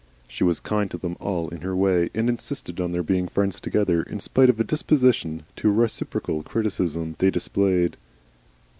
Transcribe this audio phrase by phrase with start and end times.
[0.27, 3.59] She was kind to them all in her way, and insisted on their being friends
[3.59, 7.97] together, in spite of a disposition to reciprocal criticism they displayed.